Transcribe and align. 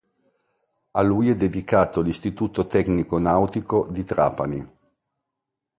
A 0.93 1.01
lui 1.03 1.29
è 1.29 1.35
dedicato 1.35 2.01
l'Istituto 2.01 2.65
Tecnico 2.65 3.19
Nautico 3.19 3.85
di 3.91 4.03
Trapani. 4.03 4.67